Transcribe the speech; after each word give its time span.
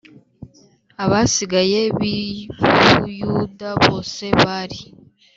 Abasigaye 1.03 1.79
b 1.97 1.99
i 2.19 2.21
buyuda 3.01 3.69
bose 3.83 4.23
bari 4.41 4.79